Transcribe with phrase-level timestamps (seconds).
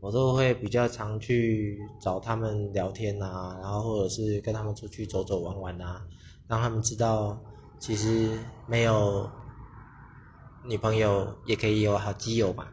[0.00, 6.02] 我都会比较常去找他们聊天啊然后或者是跟他们出去走走玩玩啊
[6.48, 7.38] 让他们知道
[7.78, 9.28] 其实没有
[10.64, 12.68] 女朋友也可以有好基友嘛